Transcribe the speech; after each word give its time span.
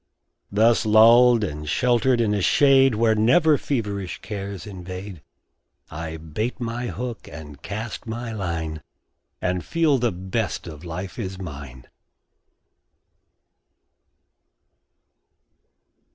Thus 0.51 0.83
lulled 0.83 1.43
and 1.43 1.69
sheltered 1.69 2.19
in 2.21 2.33
a 2.33 2.41
shade 2.41 2.95
Where 2.95 3.13
never 3.13 3.55
feverish 3.55 4.17
cares 4.23 4.65
invade, 4.65 5.21
I 5.91 6.17
bait 6.17 6.59
my 6.59 6.87
hook 6.87 7.29
and 7.31 7.61
cast 7.61 8.07
my 8.07 8.31
line, 8.31 8.81
And 9.43 9.63
feel 9.63 9.99
the 9.99 10.11
best 10.11 10.65
of 10.65 10.83
life 10.83 11.19
is 11.19 11.37
mine. 11.37 11.85